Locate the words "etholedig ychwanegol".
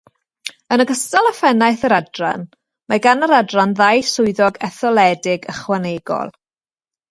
4.71-6.37